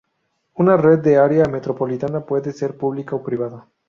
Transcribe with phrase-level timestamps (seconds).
[0.55, 3.67] Una red de área metropolitana puede ser pública o privada.